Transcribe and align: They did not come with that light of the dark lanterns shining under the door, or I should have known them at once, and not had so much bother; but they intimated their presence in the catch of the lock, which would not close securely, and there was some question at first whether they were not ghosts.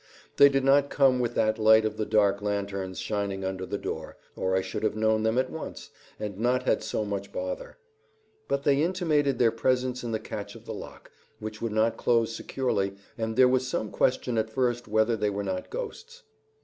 They 0.37 0.49
did 0.49 0.63
not 0.63 0.89
come 0.89 1.19
with 1.19 1.35
that 1.35 1.59
light 1.59 1.85
of 1.85 1.95
the 1.95 2.07
dark 2.07 2.41
lanterns 2.41 2.97
shining 2.97 3.45
under 3.45 3.67
the 3.67 3.77
door, 3.77 4.17
or 4.35 4.55
I 4.55 4.61
should 4.61 4.81
have 4.81 4.95
known 4.95 5.21
them 5.21 5.37
at 5.37 5.51
once, 5.51 5.91
and 6.19 6.39
not 6.39 6.63
had 6.63 6.81
so 6.81 7.05
much 7.05 7.31
bother; 7.31 7.77
but 8.47 8.63
they 8.63 8.81
intimated 8.81 9.37
their 9.37 9.51
presence 9.51 10.03
in 10.03 10.11
the 10.11 10.19
catch 10.19 10.55
of 10.55 10.65
the 10.65 10.73
lock, 10.73 11.11
which 11.37 11.61
would 11.61 11.71
not 11.71 11.97
close 11.97 12.35
securely, 12.35 12.95
and 13.15 13.35
there 13.35 13.47
was 13.47 13.67
some 13.67 13.91
question 13.91 14.39
at 14.39 14.49
first 14.49 14.87
whether 14.87 15.15
they 15.15 15.29
were 15.29 15.43
not 15.43 15.69
ghosts. 15.69 16.23